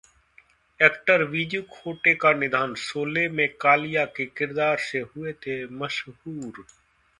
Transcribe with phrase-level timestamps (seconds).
[0.79, 6.65] actor Viju Khote का निधन, शोले में 'कालिया' के किरदार से हुए थे मशहूर